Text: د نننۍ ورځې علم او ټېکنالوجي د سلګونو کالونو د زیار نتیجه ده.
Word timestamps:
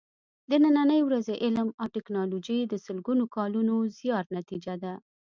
د 0.49 0.51
نننۍ 0.63 1.01
ورځې 1.05 1.35
علم 1.45 1.69
او 1.81 1.87
ټېکنالوجي 1.95 2.59
د 2.65 2.73
سلګونو 2.85 3.23
کالونو 3.35 3.73
د 3.83 3.89
زیار 3.99 4.25
نتیجه 4.37 4.73
ده. 4.83 4.93